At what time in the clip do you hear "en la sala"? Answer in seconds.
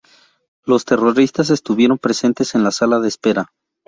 2.55-2.99